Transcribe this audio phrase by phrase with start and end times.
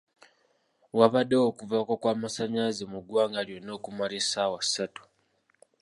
[0.97, 5.03] Wabaddewo okuvaako kw'amasannyalaze mu ggwanga lyonna okumala essaawa ssatu.